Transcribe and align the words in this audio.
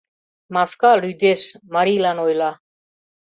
Маска 0.53 0.91
лӱдеш, 1.01 1.41
марийлан 1.73 2.17
ойла: 2.25 2.51